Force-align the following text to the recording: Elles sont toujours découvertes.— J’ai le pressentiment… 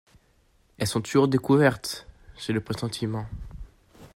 Elles 0.79 0.87
sont 0.87 1.01
toujours 1.01 1.27
découvertes.— 1.27 2.07
J’ai 2.35 2.53
le 2.53 2.59
pressentiment… 2.59 3.27